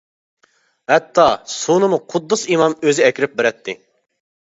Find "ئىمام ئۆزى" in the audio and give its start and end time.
2.57-3.09